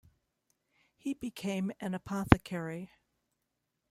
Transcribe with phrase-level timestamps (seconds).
[0.95, 2.89] He became an apothecary.